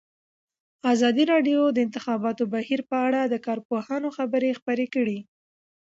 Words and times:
ازادي 0.93 1.23
راډیو 1.33 1.61
د 1.71 1.73
د 1.75 1.77
انتخاباتو 1.85 2.43
بهیر 2.53 2.81
په 2.89 2.97
اړه 3.07 3.21
د 3.25 3.35
کارپوهانو 3.47 4.07
خبرې 4.17 4.57
خپرې 4.59 4.87
کړي. 4.95 5.19